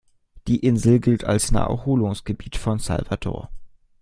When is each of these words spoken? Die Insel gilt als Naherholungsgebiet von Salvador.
Die 0.47 0.57
Insel 0.57 0.99
gilt 0.99 1.25
als 1.25 1.51
Naherholungsgebiet 1.51 2.55
von 2.55 2.79
Salvador. 2.79 3.51